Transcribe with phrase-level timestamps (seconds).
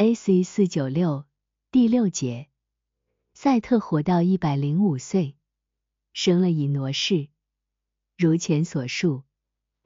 [0.00, 0.44] A.C.
[0.44, 1.26] 四九六
[1.72, 2.48] 第六节，
[3.34, 5.34] 赛特活到一百零五岁，
[6.12, 7.30] 生了以挪士。
[8.16, 9.24] 如前所述，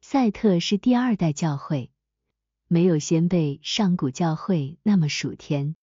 [0.03, 1.91] 赛特是第二代教会，
[2.69, 5.77] 没有先辈上古教会那么属天，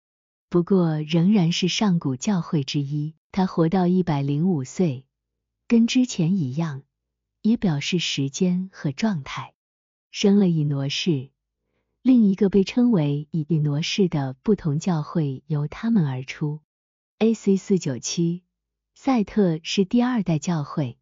[0.47, 3.15] 不过仍然是上古教会之一。
[3.31, 5.07] 他活到一百零五岁，
[5.67, 6.83] 跟之前一样，
[7.41, 9.55] 也表示时间和状态。
[10.11, 11.31] 生了以挪士，
[12.01, 16.61] 另一个被称为以以挪士的不同教会由他们而出。
[17.17, 17.57] A.C.
[17.57, 18.43] 四九七，
[18.95, 20.97] 赛特是第二代教会，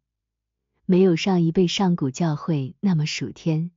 [0.86, 3.70] 没有上一辈上古教会那么属天，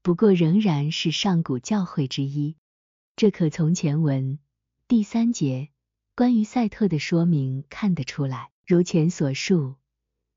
[0.00, 2.56] 不过仍然是上古教会之一。
[3.16, 4.38] 这可从前文
[4.88, 5.68] 第三节。
[6.14, 9.74] 关于赛特的说明看得出来，如前所述，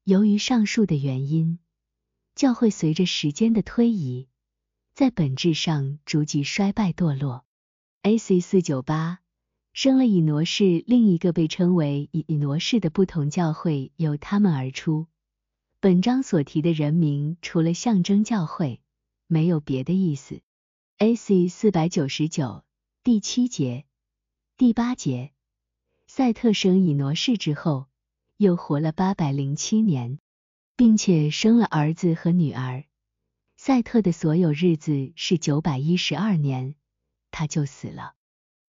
[0.03, 1.57] 由于上述的原因，
[2.35, 4.27] 教会随着时间的推移，
[4.99, 7.45] 在本质上逐级衰败堕落。
[8.01, 8.41] A.C.
[8.41, 9.19] 四九八
[9.71, 15.07] 生了以挪士，另一个被称为以以挪士的不同教会由他们而出。
[15.79, 18.81] 本章所提的人名除了象征教会，
[19.25, 20.41] 没有别的意思。
[20.97, 21.47] A.C.
[21.47, 22.65] 四百九十九
[23.01, 23.85] 第七节、
[24.57, 25.31] 第八节。
[26.07, 27.85] 赛特生以挪士之后，
[28.35, 30.19] 又活了八百零七年，
[30.75, 32.83] 并且生了儿子和女儿。
[33.61, 36.75] 赛特的所有日子是九百一十二年，
[37.29, 38.13] 他就死了。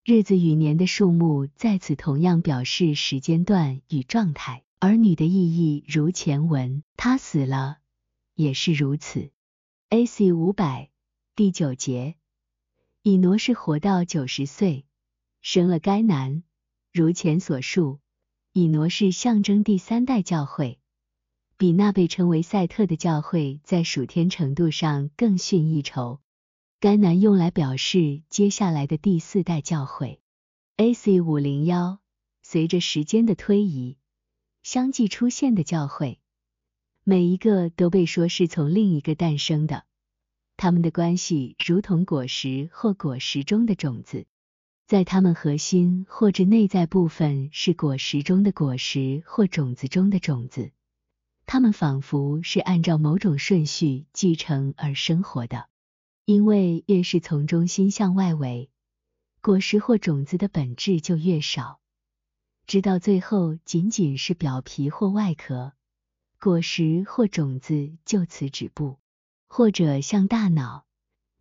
[0.05, 4.65] 日子与年的数目在此同样表示时间段与状态。
[4.81, 7.79] 儿女的意义如前文，他死了
[8.35, 9.31] 也是如此。
[9.91, 10.33] A.C.
[10.33, 10.91] 五百
[11.37, 12.17] 第九节，
[13.05, 14.87] 以挪是活到九十岁，
[15.41, 16.43] 生了该男。
[16.93, 18.01] 如前所述，
[18.53, 20.80] 以挪是象征第三代教会，
[21.61, 26.19] 比那被称为赛特的教会在属天程度上更逊一筹。
[26.81, 30.23] 该男用来表示接下来的第四代教会。
[30.79, 31.21] A.C.
[31.21, 31.99] 五零幺，
[32.41, 33.99] 随着时间的推移，
[34.63, 36.19] 相继出现的教会，
[37.05, 39.85] 每一个都被说是从另一个诞生的，
[40.57, 44.25] 他们的关系如同果实或果实中的种子。
[44.87, 50.73] 在他们核心或者内在部分是果实中的果实或种子中的种子，
[51.53, 55.69] 它们仿佛是按照某种顺序继承而生活的。
[56.25, 58.71] 因为越是从中心向外围，
[59.41, 61.81] 果实或种子的本质就越少，
[62.69, 65.73] 直到最后仅仅是表皮或外壳，
[66.39, 69.01] 果实或种子就此止步。
[69.49, 70.87] 或者像大脑，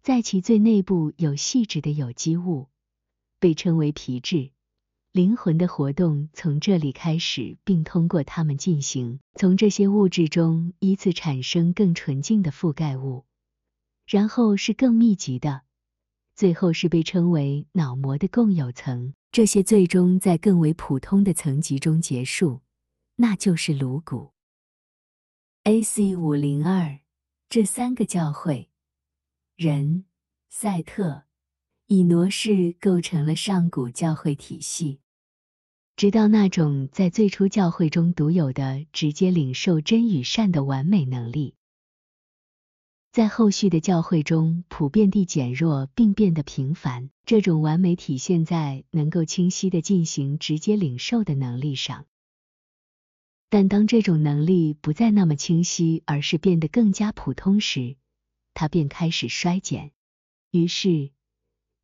[0.01, 2.67] 在其最内部有细致的有机物。
[3.37, 4.49] 被称为皮质，
[5.11, 9.19] 灵魂的活动从这里开始，并通过它们进行。
[9.33, 13.25] 从这些物质中依次产生更纯净的覆盖物，
[14.05, 15.63] 然后是更密集的，
[16.35, 19.15] 最后是被称为脑膜的共有层。
[19.31, 22.61] 这些最终在更为普通的层级中结束，
[23.15, 24.33] 那就是颅骨。
[25.63, 26.15] A.C.
[26.15, 26.99] 五零二
[27.49, 28.69] 这三个教会，
[29.55, 30.05] 人
[30.49, 31.28] 赛特。
[31.91, 34.99] 以挪式构成了上古教会体系，
[35.95, 41.55] 直到那种在最初教会中独有的直接领受真与善的完美能力，
[43.11, 47.09] 在后续的教会中普遍地减弱并变得平凡。
[47.25, 52.05] 这种完美体现在能够清晰地进行直接领受的能力上，
[53.49, 57.97] 但当这种能力不再那么清晰，而是变得更加普通时，
[58.53, 59.91] 它便开始衰减。
[60.51, 61.09] 于是。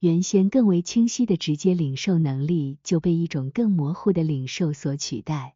[0.06, 5.56] 原先更为清晰的直接领受能力就被一种更模糊的领受所取代，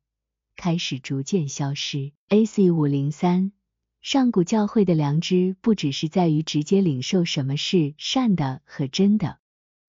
[0.55, 2.13] 开始逐渐消失。
[2.29, 2.71] A.C.
[2.71, 3.51] 五零三，
[4.01, 9.37] 上古教会的良知不只是在于直接领受什么是善的和真的，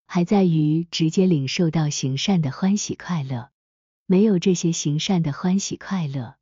[0.04, 3.48] 还在于直接领受到行善的欢喜快乐。
[4.04, 6.34] 没有这些行善的欢喜快乐，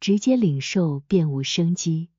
[0.00, 2.10] 直接领受便无生机。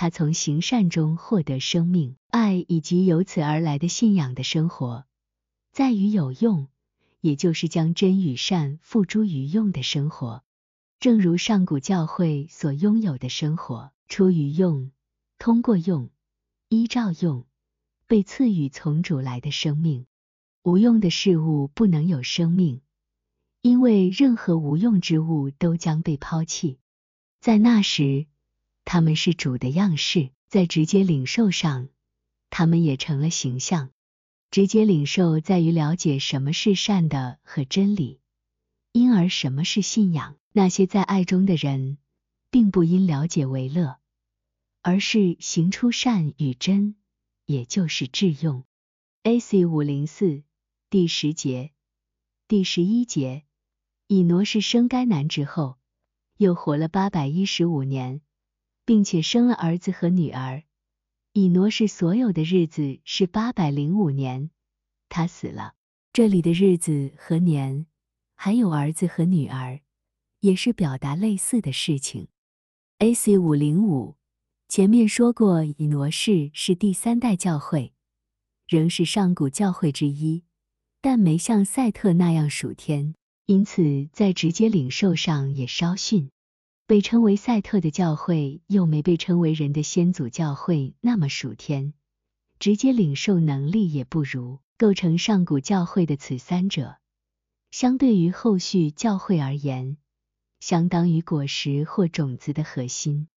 [0.00, 5.04] 他从行善中获得生命、爱以及由此而来的信仰的生活，
[5.72, 6.68] 在于有用，
[7.20, 10.42] 也就是将真与善付诸于用的生活。
[11.00, 14.90] 正如上古教会所拥有的生活，出于用，
[15.38, 16.08] 通过用，
[16.70, 17.44] 依照用，
[18.06, 20.06] 被赐予从主来的生命。
[20.62, 22.80] 无用的事物不能有生命，
[23.60, 26.78] 因为任何无用之物都将被抛弃。
[27.42, 28.29] 在那时。
[28.92, 31.90] 他们是主的样式，在直接领受上，
[32.50, 33.92] 他们也成了形象。
[34.50, 38.18] 直接领受在于了解什么是善的和真理，
[38.90, 40.36] 因而什么是信仰。
[40.50, 41.98] 那些在爱中的人，
[42.50, 44.00] 并不因了解为乐，
[44.82, 46.96] 而是行出善与真，
[47.46, 48.64] 也就是致用。
[49.22, 49.66] A.C.
[49.66, 50.42] 五零四
[50.90, 51.70] 第十节、
[52.48, 53.44] 第十一节，
[54.08, 55.78] 以挪是生该男之后，
[56.38, 58.20] 又活了八百一十五年，
[58.90, 60.64] 并且生了儿子和女儿。
[61.32, 64.50] 以挪是所有的日子是八百零五年，
[65.08, 65.74] 他死了。
[66.12, 67.86] 这里的日子和年，
[68.34, 69.78] 还有儿子和女儿，
[70.40, 72.26] 也是表达类似的事情。
[72.98, 73.38] A.C.
[73.38, 74.16] 五零五，
[74.66, 77.92] 前面说过，以挪士是第三代教会，
[78.66, 80.42] 仍是上古教会之一，
[81.00, 83.14] 但没像赛特那样属天，
[83.46, 86.32] 因此在直接领受上也稍逊。
[86.90, 91.94] 被称为赛特的教会，又没被称为人的先祖教会那么属天，
[92.58, 94.58] 直接领受能力也不如。
[94.76, 96.96] 构成上古教会的此三者，
[97.70, 99.98] 相对于后续教会而言，
[100.58, 103.28] 相当于果实或种子的核心。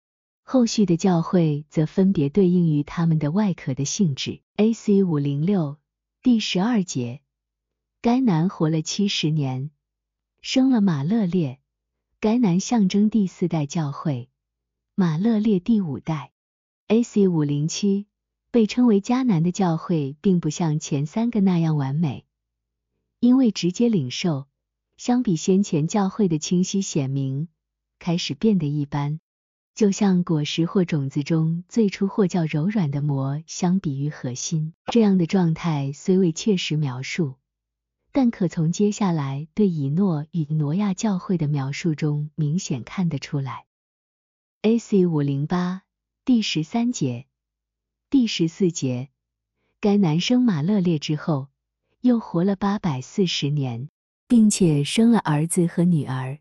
[0.42, 4.40] 后续的教会则分别对应于他们的外壳的性质。
[4.56, 5.02] A.C.
[5.02, 5.76] 五零六
[6.22, 7.20] 第十二节，
[8.00, 9.70] 该男活了七十年，
[10.40, 11.58] 生了马勒列。
[12.22, 14.28] 该男象征第四代教会，
[14.94, 16.30] 马勒列第五代。
[16.86, 17.26] A.C.
[17.26, 18.06] 五零七。
[18.52, 22.24] 被称为迦南的教会，并不像前三个那样完美，
[23.18, 24.46] 因为直接领受
[24.96, 27.48] 相比先前教会的清晰显明，
[27.98, 29.18] 开始变得一般。
[29.74, 37.34] 就像果实或种子中最初或较柔软的膜，相比于核心这样的状态，虽未切实描述，
[38.14, 43.64] 但可从接下来对以诺与挪亚教会的描述中明显看得出来。
[44.60, 45.06] A.C.
[45.06, 45.82] 五零八
[46.24, 47.26] 第十三节。
[48.10, 49.08] 第十四节，
[49.80, 51.48] 该男生马勒列之后，
[52.02, 53.88] 又活了八百四十年，
[54.28, 56.38] 并且生了儿子和女儿。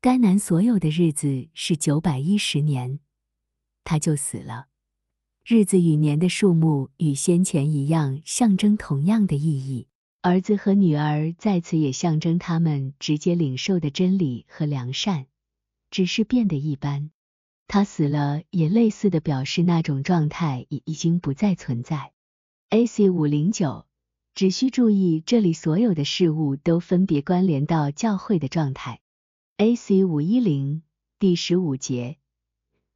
[0.00, 2.98] 该男所有的日子是九百一十年，
[3.84, 4.68] 他就死了。
[5.44, 9.86] 日子与年的数目与先前一样，象征同样的意义。
[10.26, 15.26] 儿子和女儿在此也象征他们直接领受的真理和良善，
[15.90, 17.10] 只是变得一般。
[17.68, 22.14] 他死了，也类似的表示那种状态已已经不再存在。
[22.70, 23.10] A.C.
[23.10, 23.84] 五零九，
[24.34, 29.00] 只需注意这里所有的事物都分别关联到教会的状态。
[29.58, 30.04] A.C.
[30.04, 30.80] 五一零
[31.18, 32.16] 第十五节，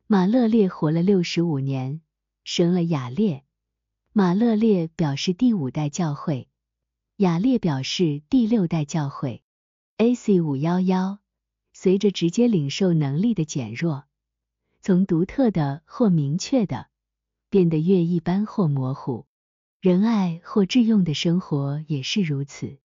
[0.07, 2.01] 马勒列活了六十五年，
[2.43, 3.45] 生了雅列。
[4.15, 6.49] 马勒列表示第五代教会，
[7.19, 9.43] 雅列表示第六代教会。
[9.97, 10.41] A.C.
[10.41, 11.19] 五幺幺，
[11.73, 14.05] 随着直接领受能力的减弱。
[14.81, 16.87] 从独特的或明确的，
[17.51, 19.27] 变得越一般或模糊。
[19.81, 22.79] 仁爱或致用的生活也是如此，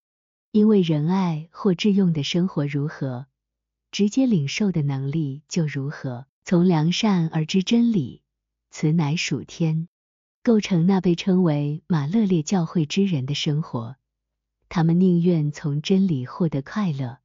[0.51, 3.27] 因为仁爱或致用的生活如何，
[3.91, 6.25] 直接领受的能力就如何。
[6.43, 8.23] 从良善而知真理，
[8.71, 9.87] 此乃属天，
[10.41, 13.95] 构成那被称为马勒列教会之人的生活。
[14.75, 17.19] 他们宁愿从真理获得快乐，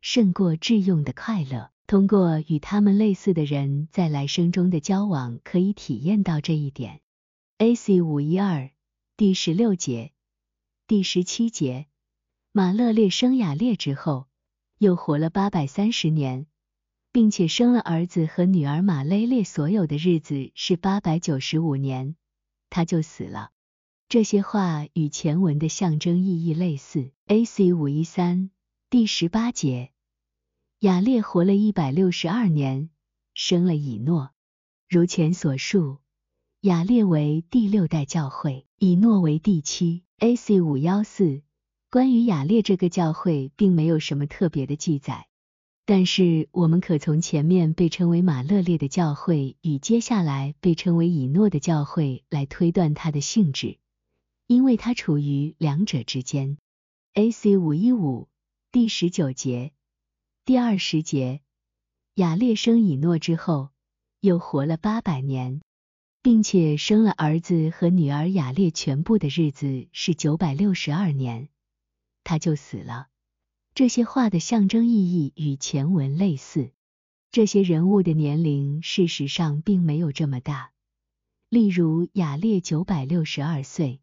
[0.00, 1.70] 胜过致用的快乐。
[1.86, 7.00] 通过与他们类似的人在来生中的交往，可以体验到这一点。
[7.58, 8.00] A.C.
[8.02, 8.72] 五一二
[9.16, 10.10] 第十六节、
[10.88, 11.86] 第十七节，
[12.50, 14.26] 马勒列生雅列之后，
[14.78, 16.46] 又活了八百三十年，
[17.12, 22.16] 并且生了儿子和女儿马勒列，所有的日子是八百九十五年，
[22.68, 23.52] 他就死了。
[24.10, 27.10] 这些话与前文的象征意义类似。
[27.26, 27.74] A.C.
[27.74, 28.48] 五一三
[28.88, 29.90] 第十八节。
[30.78, 32.88] 雅列活了一百六十二年，
[33.34, 34.30] 生了以诺。
[34.88, 35.98] 如前所述，
[36.62, 40.04] 雅列为第六代教会，以诺为第七。
[40.20, 40.62] A.C.
[40.62, 41.42] 五幺四，
[41.90, 45.28] 关于雅列这个教会，并没有什么特别的记载，
[45.84, 53.76] 但是我们可从前面被称为马勒列的教会与接下来被称为以诺的教会来推断它的性质，
[54.48, 56.56] 因为它处于两者之间。
[57.12, 57.58] A.C.
[57.58, 58.28] 五一五
[58.72, 59.72] 第十九节。
[60.46, 61.42] 第二十节，
[62.14, 63.68] 雅列生以诺之后，
[64.20, 65.60] 又活了八百年，
[66.22, 68.30] 并且生了儿子和女儿。
[68.30, 71.50] 雅列全部的日子是九百六十二年，
[72.24, 73.08] 他就死了。
[73.74, 76.70] 这些话的象征意义与前文类似。
[77.30, 80.72] 这些人物的年龄事实上并没有这么大，
[81.50, 84.00] 例如雅列九百六十二岁，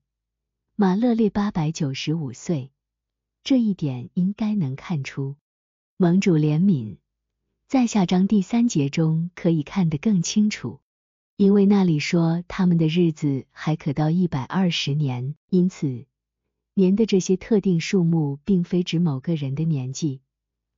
[0.77, 2.69] 马勒列八百九十五岁，
[3.45, 5.37] 这一点应该能看出。
[5.95, 6.97] 盟主怜悯，
[7.69, 10.81] 在下章第三节中可以看得更清楚，
[11.37, 16.07] 因为那里说他们的日子还可到一百二十年，因此
[16.73, 20.19] 年的这些特定数目并非指某个人的年纪，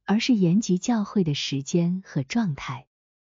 [0.06, 2.86] 而是延及教会的时间和状态。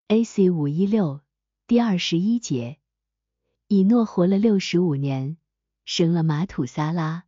[0.10, 0.52] A.C.
[0.52, 1.22] 五一六
[1.66, 2.78] 第二十一节，
[3.68, 5.38] 以诺活了六十五年，
[5.94, 7.26] 生了马土撒拉。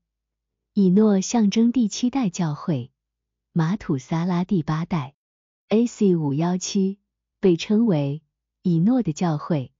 [0.74, 2.92] 以诺象征第七代教会，
[3.52, 5.16] 马土撒拉第八代。
[5.68, 6.16] A.C.
[6.16, 6.98] 五幺七
[7.42, 8.24] 被称为
[8.62, 9.74] 以诺的教会，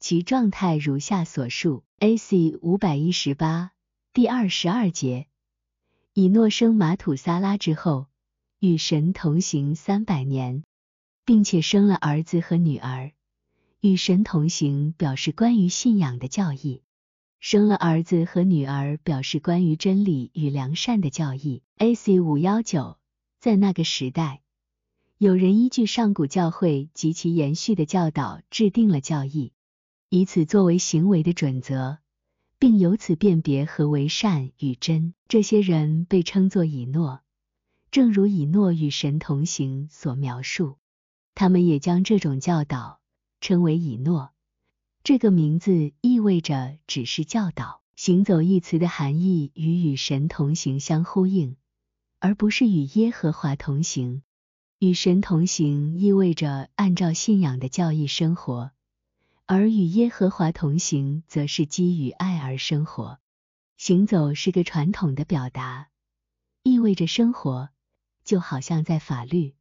[0.00, 1.84] 其状态如下所述。
[2.00, 2.58] A.C.
[2.60, 3.70] 五百一十八
[4.12, 5.28] 第二十二节，
[6.12, 8.08] 以诺生马土撒拉之后，
[8.58, 10.64] 与神同行三百年，
[11.24, 13.12] 并且生了儿子和女儿。
[13.80, 16.82] 与神同行表示关于信仰的教义，
[17.46, 21.62] 生了儿子和女儿表示关于真理与良善的教义。
[21.76, 22.18] A.C.
[22.18, 22.96] 五幺九
[23.38, 24.40] 在那个时代。
[25.18, 29.52] 有人依据上古教会及其延续的教导制定了教义，
[30.08, 31.98] 以此作为行为的准则，
[32.58, 35.12] 并由此辨别何为善与真。
[35.28, 37.20] 这些人被称作以诺，
[37.90, 40.78] 正如以诺与神同行所描述。
[41.34, 43.00] 他们也将这种教导
[43.42, 44.30] 称为以诺。
[45.04, 47.82] 这个名字意味着只是教导。
[47.94, 51.56] 行走一词的含义与与神同行相呼应，
[52.20, 54.22] 而不是与耶和华同行。
[54.78, 58.72] 与神同行意味着按照信仰的教义生活，
[59.44, 63.18] 而与耶和华同行则是基于爱而生活。
[63.76, 65.88] 行走是个传统的表达，
[66.62, 67.68] 意味着生活
[68.24, 69.54] 就好像在法律、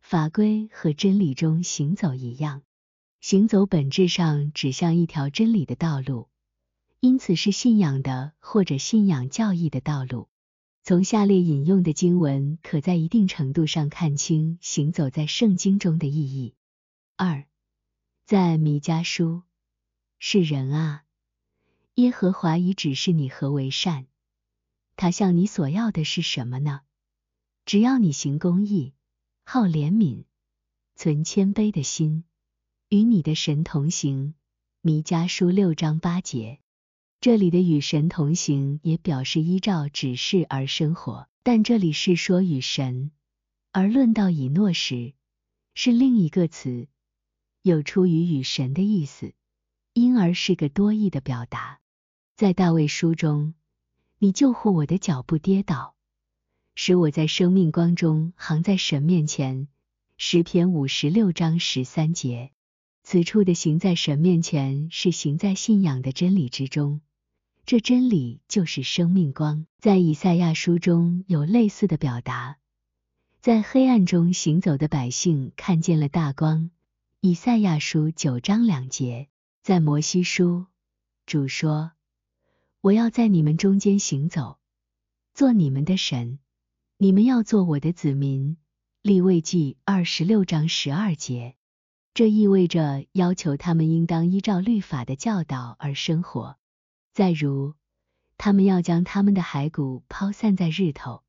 [0.00, 2.62] 法规和真理中行走一样。
[3.20, 6.30] 行走本质上指向一条真理的道路，
[7.00, 10.30] 因此是信仰的或者信仰教义的道路。
[10.82, 16.54] 从下列引用的经文，可在一定程度上看清行走在圣经中的意义。
[17.16, 17.46] 二，
[18.24, 19.42] 在弥迦书，
[20.18, 21.04] 是人啊，
[21.96, 24.06] 耶和华已指示你何为善，
[24.96, 26.80] 他向你所要的是什么呢？
[27.66, 28.94] 只要你行公义，
[29.44, 30.24] 好怜悯，
[30.96, 32.24] 存谦卑的心，
[32.90, 34.34] 与你的神同行。
[34.80, 36.58] 弥迦书六章八节。
[37.20, 43.12] 这里的与神同行也表示依照指示而生活，但这里是说与神，
[43.70, 45.12] 而论到以诺时
[45.72, 46.88] 是另一个词，
[47.62, 49.34] 有出于与神的意思，
[49.92, 51.78] 因而是个多义的表达。
[52.34, 53.54] 在大卫书中，
[54.18, 55.94] 你救护我的脚步跌倒，
[56.74, 59.68] 使我在生命光中行在神面前。
[60.16, 62.50] 诗篇五十六章十三节，
[63.02, 67.00] 此处的行在神面前是行在信仰的真理之中。
[67.66, 72.58] 这真理就是生命光，在以赛亚书中有类似的表达。
[73.40, 76.70] 在黑暗中行走的百姓看见了大光。
[77.20, 79.28] 以赛亚书九章两节，
[79.62, 80.66] 在摩西书，
[81.26, 81.92] 主说
[82.80, 84.58] ：“我要在你们中间行走，
[85.34, 86.38] 做你们的神，
[86.96, 88.56] 你们要做我的子民。”
[89.02, 91.56] 立位记二十六章十二节，
[92.12, 96.58] 这意味着要求他们应当依照律法的教导而生活。
[97.12, 97.74] 再如，
[98.36, 101.22] 他们要将他们的骸骨抛散在日头、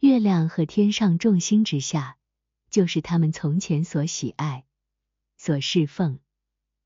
[0.00, 2.16] 月亮和天上众星之下，
[2.70, 4.64] 就是他们从前所喜爱、
[5.36, 6.18] 所侍奉、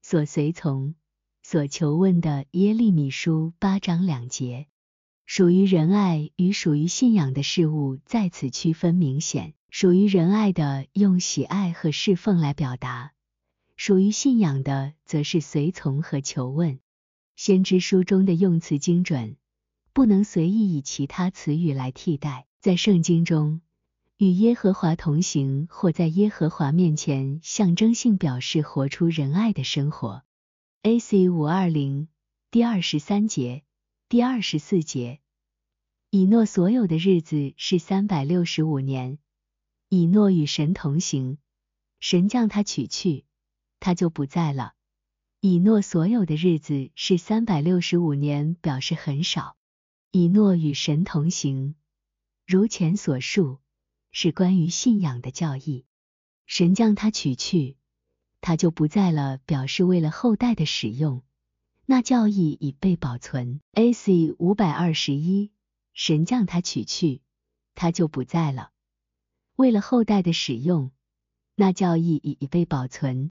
[0.02, 0.94] 所随从、
[1.42, 4.66] 所求问的耶利米书八章两节。
[5.24, 9.54] 属于仁爱与属于信仰的事物在此区分明显。
[9.78, 13.12] 属于仁爱的用喜爱和侍奉来表达，
[13.76, 16.80] 属于信仰的则是随从和求问。
[17.36, 19.36] 先知书中的用词精准，
[19.92, 22.46] 不能随意以其他词语来替代。
[22.58, 23.60] 在圣经中，
[24.16, 30.22] 与耶和华同行或在耶和华面前象征性表示活出仁爱的生活。
[30.84, 31.28] A.C.
[31.28, 32.08] 五二零
[32.50, 33.62] 第二十三节、
[34.08, 35.20] 第二十四节，
[36.08, 39.18] 以诺所有的日子是三百六十五年。
[39.88, 41.38] 以诺与神同行，
[42.00, 43.24] 神将他取去，
[43.78, 44.74] 他就不在了。
[45.40, 49.56] 以诺所有的日子是三百六十五年，表示很少。
[50.10, 51.76] 以诺与神同行，
[52.46, 53.60] 如前所述，
[54.10, 55.84] 是关于信仰的教义。
[56.46, 57.76] 神将他取去，
[58.40, 61.22] 他就不在了，表示为了后代的使用，
[61.84, 63.60] 那教义已被保存。
[63.72, 64.34] A.C.
[64.38, 65.52] 五百二十一，
[65.92, 67.20] 神将他取去，
[67.74, 68.70] 他就不在了，
[69.56, 70.90] 为了后代的使用，
[71.54, 73.30] 那教义已已被保存。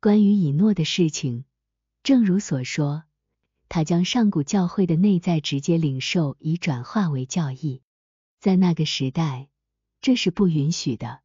[0.00, 1.44] 关于以诺的事情。
[2.02, 3.04] 正如所说，
[3.68, 7.82] 他将上古教会的内在直接领受，以转化为教义。
[8.40, 9.48] 在那个时代，
[10.00, 11.20] 这是不允许的，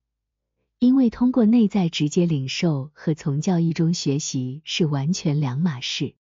[0.78, 6.16] 因为通过内在直接领受和从教义中学习是完全两码事。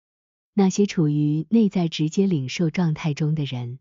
[0.54, 3.81] 那些处于内在直接领受状态中的人，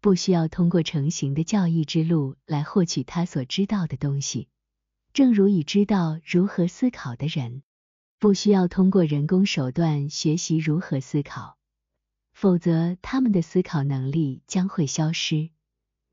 [0.00, 4.48] 不需要通过成型的教义之路来获取他所知道的东西，
[5.12, 7.62] 正如已知道如何思考的人。
[8.18, 11.58] 不需要通过人工手段学习如何思考，
[12.32, 15.50] 否则他们的思考能力将会消失，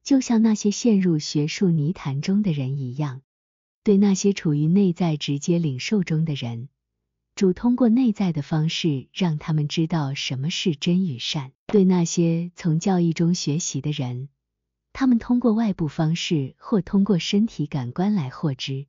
[0.03, 3.21] 就像那些陷入学术泥潭中的人一样。
[3.83, 6.67] 对那些处于内在直接领受中的人，
[7.35, 14.29] 主通过内在的方式让他们知道什么是真与善；对那些从教义中学习的人，
[14.91, 18.85] 他们通过外部方式或通过身体感官来获知。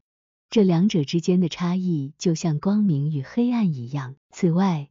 [0.50, 4.17] 这两者之间的差异就像光明与黑暗一样。
[4.31, 4.91] 此外，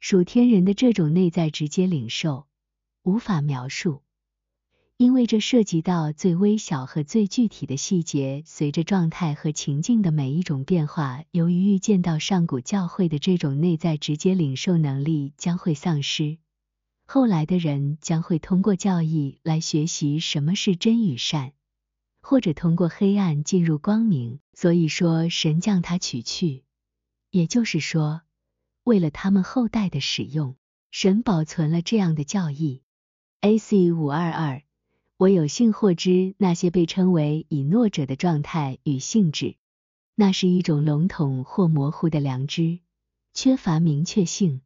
[0.00, 2.46] 属天人的这种内在直接领受
[3.02, 4.00] 无法描述。
[4.96, 16.38] 因为这涉及到最微小和最具体的细节，随着状态和情境的每一种变化，由于预见到上古教会的这种内在直接领受能力将会丧失，
[17.10, 21.54] 后来的人将会通过教义来学习什么是真与善，
[22.20, 24.40] 或者通过黑暗进入光明。
[24.52, 26.64] 所以说，神将他取去，
[27.30, 28.20] 也就是说，
[28.84, 30.56] 为了他们后代的使用，
[30.90, 32.82] 神保存了这样的教义。
[33.40, 33.90] A.C.
[33.90, 34.62] 五二二。
[35.16, 39.56] 我有幸获知那些被称为以诺者的状态与性质，
[40.14, 42.80] 那是一种笼统或模糊的良知，
[43.32, 44.60] 缺乏明确性。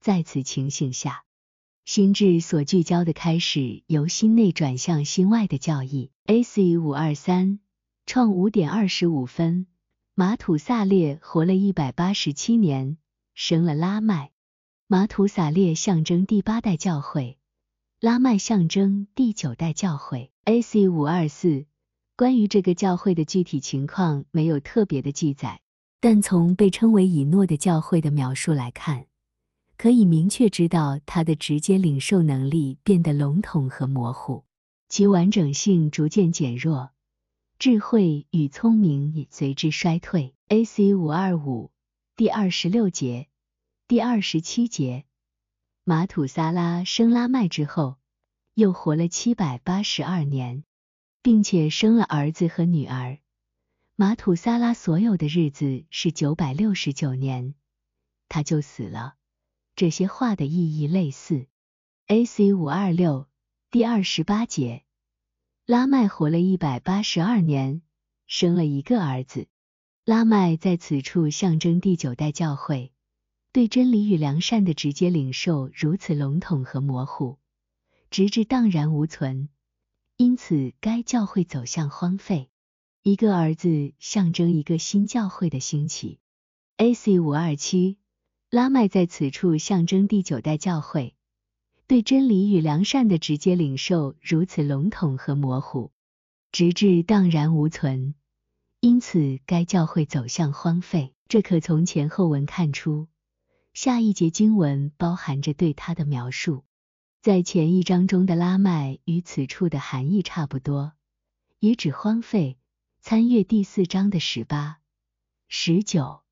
[0.00, 1.24] 在此情形下，
[1.88, 6.10] 心智所聚焦的开始由心内转向心外的教义。
[6.26, 6.76] A.C.
[6.76, 7.60] 五二三
[8.04, 9.66] 创五点二十五分，
[10.14, 12.98] 马土萨列活了一百八十七年，
[13.32, 14.32] 生了拉麦。
[14.86, 17.38] 马土萨列象征第八代教会。
[18.00, 20.90] 拉麦象征第九代教会，A.C.
[20.90, 21.64] 五二四。
[22.16, 25.62] 关于这个教会的具体情况没有特别的记载，
[26.00, 29.06] 但从被称为以诺的教会的描述来看，
[29.78, 34.44] 可以明确知道它的直接领受能力变得笼统和模糊，
[34.88, 36.90] 其完整性逐渐减弱，
[37.60, 40.34] 智慧与聪明也随之衰退。
[40.48, 40.94] A.C.
[40.94, 41.70] 五二五
[42.16, 43.28] 第二十六节、
[43.86, 45.04] 第二十七节。
[45.84, 47.98] 马土萨拉生拉麦之后，
[48.54, 50.64] 又活了七百八十二年，
[51.22, 53.18] 并且生了儿子和女儿。
[53.94, 57.54] 马土萨拉所有的日子是九百六十九年，
[58.28, 59.14] 他就死了。
[59.78, 61.46] 这些话的意义类似。
[62.08, 62.52] A.C.
[62.52, 63.28] 五二六
[63.70, 64.82] 第二十八节，
[65.66, 67.82] 拉麦活了一百八十二年，
[68.26, 69.46] 生了一个儿子。
[70.04, 72.90] 拉麦在此处象征第九代教会。
[73.52, 77.38] 对真理与良善的直接领受如此笼统和模糊，
[78.10, 79.48] 直至荡然无存，
[80.16, 82.50] 因此该教会走向荒废。
[83.04, 86.18] 一个儿子象征一个新教会的兴起。
[86.78, 87.20] A.C.
[87.20, 87.96] 五二七
[88.50, 91.14] 拉麦在此处象征第九代教会，
[91.86, 95.92] 对真理与良善的直接领受如此笼统和模糊，
[96.50, 98.14] 直至荡然无存，
[98.80, 101.12] 因此该教会走向荒废。
[101.28, 103.08] 这可从前后文看出。
[103.74, 106.64] 下一节经文包含着对他的描述，
[107.20, 110.94] 在前一章中的拉麦与此处的含义差不多，
[111.58, 112.56] 也指荒废。
[113.02, 114.78] 参阅第四章的十八、
[115.48, 116.22] 十九、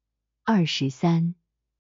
[0.45, 1.35] 二十三、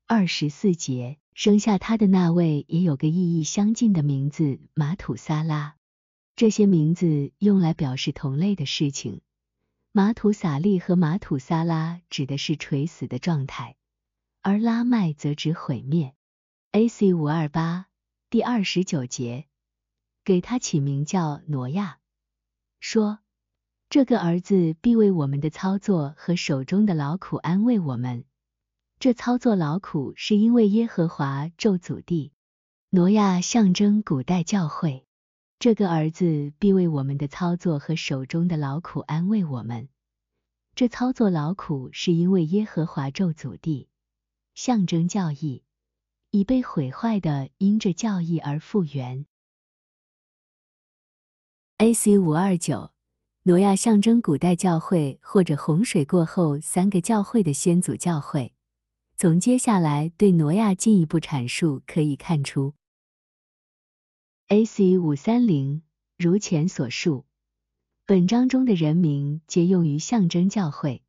[0.09, 1.19] 二十四节。
[1.35, 5.77] 生下他的那位也有个意义相近的名字马土萨拉。
[6.37, 9.21] 这些名字用来表示同类的事情。
[9.90, 13.75] 马土萨利和马土萨拉指的是垂死的状态。
[14.42, 16.14] 而拉麦则指毁灭。
[16.71, 17.12] A.C.
[17.12, 17.87] 五二八
[18.31, 19.47] 第二十九节，
[20.25, 21.99] 给他起名叫挪亚，
[22.79, 23.19] 说
[23.90, 28.25] 这个儿子必为我们的操作和手中的劳苦安慰我们。
[28.98, 32.32] 这操作劳苦是因为耶和华咒诅地。
[32.90, 35.04] 挪亚象征古代教会。
[35.59, 39.88] 这个儿子必为我们的操作和手中的劳苦安慰我们。
[40.74, 43.88] 这操作劳苦是因为耶和华咒诅地。
[44.54, 45.62] 象征教义
[46.30, 49.26] 已被毁坏的，因着教义而复原。
[51.78, 52.18] A.C.
[52.18, 52.92] 五二九，
[53.42, 58.54] 挪亚象征古代教会或者洪水过后三个教会的先祖教会。
[59.18, 62.74] 从接下来对挪亚进一步阐述可以看出
[64.48, 64.98] ，A.C.
[64.98, 65.81] 五三零，
[66.18, 67.24] 如前所述，
[68.05, 71.02] 本章中的人名皆用于象征教会，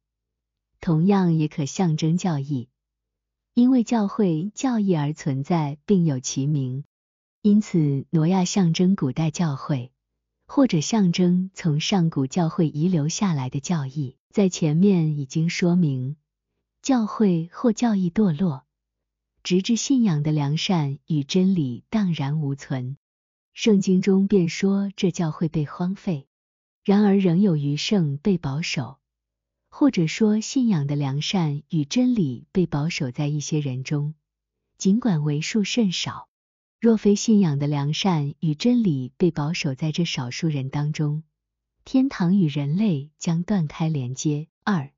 [0.79, 2.69] 同样也可象征教义。
[3.53, 6.85] 因为教会教义而存在，并有其名，
[7.41, 9.91] 因此挪亚象征古代教会，
[10.45, 14.15] 或者象征从上古教会遗留下来的教义。
[14.29, 16.15] 在前面已经说明，
[16.87, 18.65] 教会或教义堕落，
[19.43, 22.95] 直至信仰的良善与真理荡然无存。
[23.51, 26.29] 圣经中便说这教会被荒废，
[26.85, 28.99] 然而仍有余剩被保守。
[29.67, 34.15] 或者说，信仰的良善与真理被保守在一些人中，
[34.77, 36.29] 尽管为数甚少。
[36.79, 41.23] 若非信仰的良善与真理被保守在这少数人当中，
[41.83, 44.47] 天堂与人类将断开连接。
[44.63, 44.93] 二，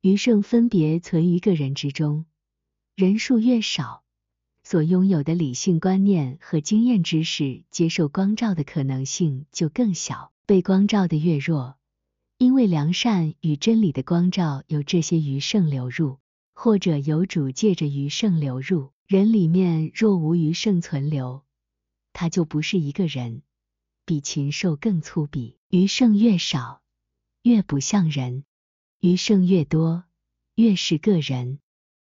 [0.00, 2.24] 余剩分别存于个人之中，
[2.94, 4.04] 人数越少，
[4.62, 10.32] 所拥有的理性观念和经验知识接受光照的可能性就更小。
[10.46, 11.76] 被光照的越弱，
[12.38, 16.20] 因为良善与真理的光照由这些余剩流入，
[16.54, 18.92] 或者有主借着余剩流入。
[19.06, 21.44] 人里面若无余剩存留，
[22.14, 23.42] 他就不是一个人，
[24.06, 25.56] 比禽兽更粗鄙。
[25.68, 26.80] 余剩越少，
[27.42, 28.44] 越不像人；
[29.00, 30.02] 余剩越多，
[30.56, 31.60] 越是个人。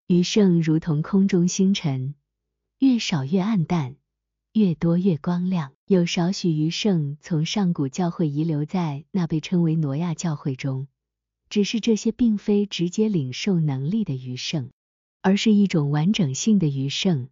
[0.07, 2.15] 余剩如同空中星辰，
[2.79, 3.97] 越少越暗淡，
[4.53, 5.73] 越多越光亮。
[5.87, 10.87] 有少许余剩从上古教会遗留在那被称为挪亚教会中，
[11.49, 14.71] 只是这些并非直接领受能力的余剩。
[15.23, 17.29] 而是一种完整性的余剩，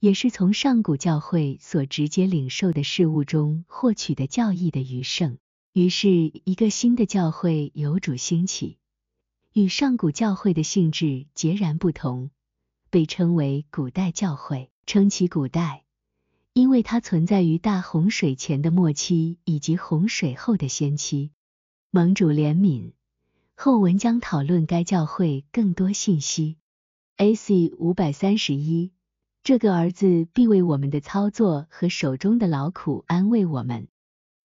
[0.00, 5.38] 也是从上古教会所直接领受的事物中获取的教义的余剩。
[5.74, 8.78] 于是，一个新的教会由主兴起，
[9.58, 12.30] 与上古教会的性质截然不同，
[12.90, 14.70] 被称为古代教会。
[14.86, 15.82] 称其古代，
[16.52, 21.32] 因为它存在于大洪水前的末期以及洪水后的先期。
[21.90, 22.92] 盟主怜悯，
[23.56, 26.56] 后文将讨论该教会更多信息。
[27.16, 27.72] A.C.
[27.76, 28.92] 五百三十一，
[29.42, 33.88] 这个儿子必为我们的操作和手中的劳苦安慰我们。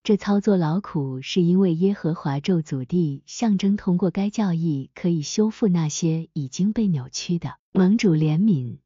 [0.04, 7.56] 这操作劳苦是因为耶和华咒诅地象征通过该教义可以修复那些已经被扭曲的。
[7.72, 8.80] 盟主怜悯，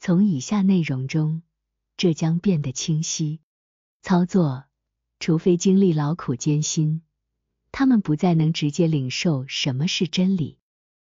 [0.00, 1.42] 从以下内容中，
[1.96, 3.38] 这将变得清晰。
[4.02, 4.64] 操作，
[5.20, 7.02] 除非经历劳苦艰辛，
[7.70, 10.58] 他们不再能直接领受什么是真理。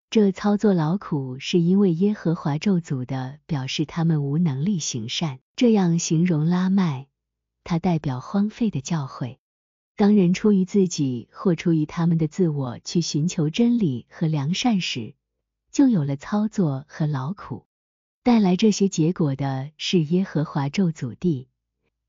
[0.09, 5.41] 这操作劳苦，是因为耶和华咒诅的，表示他们无能力行善。
[5.55, 7.05] 这样形容拉麦，
[7.63, 9.37] 它代表荒废的教诲。
[9.95, 15.13] 当人出于自己或出于他们的自我去寻求真理和良善时，
[15.71, 17.65] 就有了操作和劳苦。
[18.23, 21.49] 带来这些结果的是耶和华咒诅地，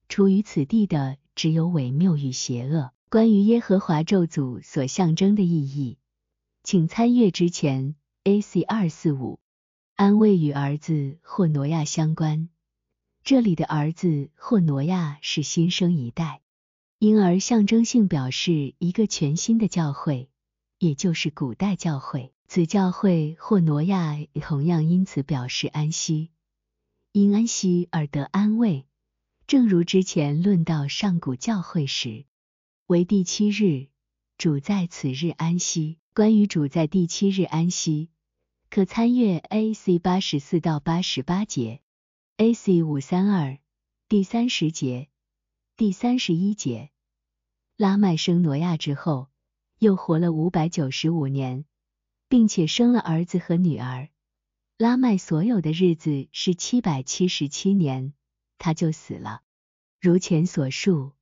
[0.09, 2.93] 处于此地的只有伪谬与邪恶。
[3.11, 5.99] 关于耶和华咒诅所象征的意义。
[6.63, 8.63] 请参阅之前 A.C.
[8.63, 9.39] 二四五，
[9.95, 12.49] 安慰与儿子或挪亚相关。
[13.23, 16.41] 这里的儿子或挪亚是新生一代，
[16.99, 20.31] 因而象征性表示一个全新的教会，
[20.79, 22.33] 也就是古代教会。
[22.47, 26.31] 此教会或挪亚同样因此表示安息，
[27.13, 28.87] 因安息而得安慰。
[29.47, 32.27] 正如之前论到上古教会时，
[32.87, 33.89] 为第七日，
[34.39, 35.99] 主在此日安息。
[36.15, 38.09] 关于主在第七日安息，
[38.71, 39.99] 可参阅 A.C.
[39.99, 41.81] 八十四到八十八节
[42.37, 42.85] ，A.C.
[42.85, 43.59] 五三二
[44.09, 45.09] 第三十节、
[45.77, 46.91] 第三十一节。
[47.77, 49.27] 拉麦生挪亚之后，
[49.81, 51.65] 又活了五百九十五年，
[52.29, 54.09] 并且生了儿子和女儿。
[54.79, 58.13] 拉麦所有的日子是七百七十七年，
[58.57, 59.43] 他就死了。
[60.01, 61.15] 如前所述，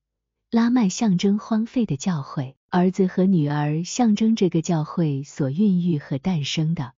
[0.51, 2.55] 拉麦象征荒废的教会。
[2.69, 6.93] 儿子和女儿象征这个教会所孕育和诞生的。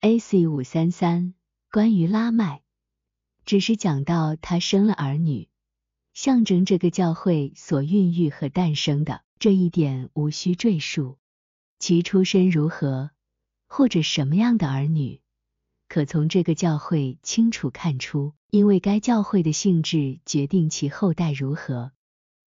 [0.00, 0.46] A.C.
[0.46, 1.34] 五三三
[1.68, 2.62] 关于拉麦，
[3.44, 5.48] 只是讲到他生了儿女，
[6.14, 11.18] 象征这个教会所孕育和诞生的这一点无需赘述。
[11.78, 13.10] 其出身如何，
[13.66, 15.20] 或者什么样的儿女，
[15.88, 21.92] 可从这个教会清楚看出，因为该教会的性质决定其后代如何。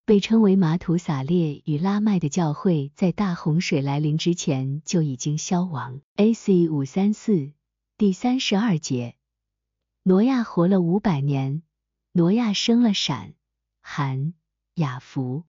[0.05, 5.99] 被称为马土撒列与拉麦的教会，在大洪水来临之前就已经消亡。
[6.15, 6.69] A.C.
[6.69, 7.53] 五三四
[7.97, 9.15] 第三十二节，
[10.03, 11.63] 挪亚活了五百年。
[12.11, 13.33] 挪亚生了闪、
[13.87, 14.33] 含、
[14.73, 15.43] 雅弗。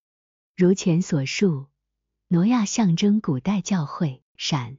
[0.56, 1.68] 如前所述，
[2.28, 4.76] 挪亚象征古代教会，闪、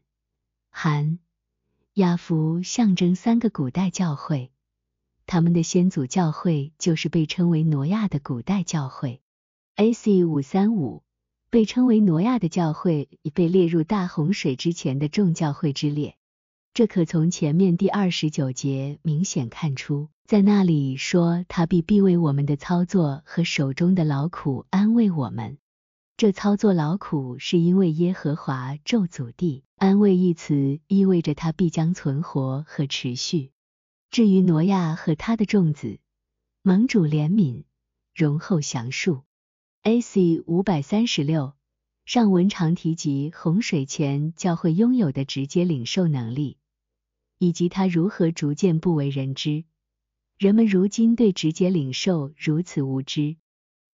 [0.69, 1.17] 含、
[1.95, 4.51] 雅弗象征三个古代教会，
[5.25, 9.21] 他们的先祖教会就是被称为挪亚的古代教会。
[9.75, 10.23] A.C.
[10.23, 11.03] 五三五
[11.49, 16.15] 被称为挪亚的教会，已被列入大洪水之前的众教会之列。
[16.75, 25.57] 这可从前面第二十九节明显看出，在那里说他必必为我们的操作和手中的劳苦安慰我们。
[26.17, 33.51] 这操作劳苦是因为耶和华咒诅地，安慰一词意味着他必将存活和持续。
[34.11, 35.97] 至于挪亚和他的众子，
[36.61, 37.63] 盟主怜悯，
[38.13, 39.23] 容后详述。
[39.83, 40.43] A.C.
[40.45, 41.53] 五百三十六
[42.05, 46.57] 上文常提及洪水前教会拥有的直接领受能力，
[47.37, 49.63] 以及他如何逐渐不为人知。
[50.37, 53.37] 人们如今对直接领受如此无知，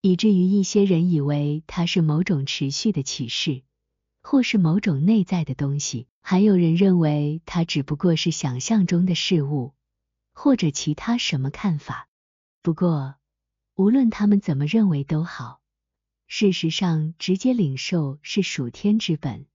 [0.02, 3.64] 以至于一些人以为它是某种持续的启示，
[4.22, 9.74] 或是某种内在的东西；还有人认为它只不过是想象中的事物，
[10.34, 12.10] 或者其他什么看法。
[12.62, 13.16] 不过，
[13.76, 15.62] 无论他们怎么认为都好，
[16.28, 19.46] 事实上，直接领受是属天之本。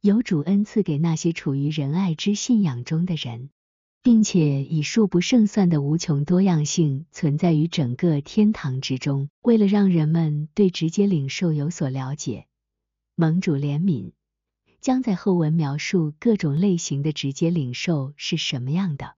[0.00, 3.50] 有主恩赐给那些处于仁爱之信仰中的人，
[4.06, 9.30] 并且以数不胜算的无穷多样性存在于整个天堂之中。
[9.42, 12.46] 为了让人们对直接领受有所了解，
[13.16, 14.12] 盟主怜悯，
[14.80, 19.15] 将在后文描述各种类型的直接领受是什么样的。